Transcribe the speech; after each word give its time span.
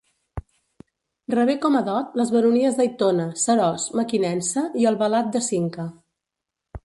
Rebé 1.33 1.55
com 1.65 1.77
a 1.79 1.81
dot 1.89 2.15
les 2.21 2.31
baronies 2.37 2.79
d'Aitona, 2.79 3.27
Seròs, 3.43 3.87
Mequinensa 4.01 4.63
i 4.85 4.87
Albalat 4.93 5.33
de 5.37 5.43
Cinca. 5.51 5.89